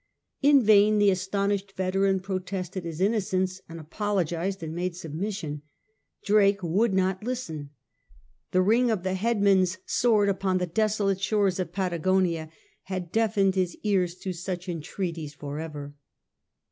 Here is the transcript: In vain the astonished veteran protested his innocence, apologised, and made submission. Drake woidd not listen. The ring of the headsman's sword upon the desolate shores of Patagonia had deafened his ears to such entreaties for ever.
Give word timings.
In 0.41 0.63
vain 0.63 0.97
the 0.97 1.11
astonished 1.11 1.73
veteran 1.73 2.21
protested 2.21 2.85
his 2.85 3.01
innocence, 3.01 3.61
apologised, 3.69 4.63
and 4.63 4.73
made 4.73 4.95
submission. 4.95 5.61
Drake 6.25 6.61
woidd 6.61 6.91
not 6.91 7.23
listen. 7.23 7.69
The 8.49 8.63
ring 8.63 8.89
of 8.89 9.03
the 9.03 9.13
headsman's 9.13 9.77
sword 9.85 10.27
upon 10.27 10.57
the 10.57 10.65
desolate 10.65 11.21
shores 11.21 11.59
of 11.59 11.71
Patagonia 11.71 12.49
had 12.85 13.11
deafened 13.11 13.53
his 13.53 13.75
ears 13.83 14.15
to 14.21 14.33
such 14.33 14.67
entreaties 14.67 15.35
for 15.35 15.59
ever. 15.59 15.93